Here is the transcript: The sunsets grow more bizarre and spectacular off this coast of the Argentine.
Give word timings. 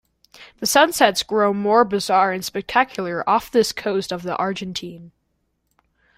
The 0.57 0.65
sunsets 0.65 1.21
grow 1.21 1.53
more 1.53 1.85
bizarre 1.85 2.31
and 2.31 2.43
spectacular 2.43 3.23
off 3.29 3.51
this 3.51 3.71
coast 3.71 4.11
of 4.11 4.23
the 4.23 4.35
Argentine. 4.37 5.11